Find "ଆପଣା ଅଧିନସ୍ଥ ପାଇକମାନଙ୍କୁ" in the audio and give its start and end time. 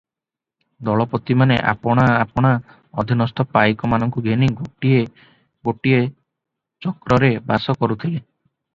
2.21-4.25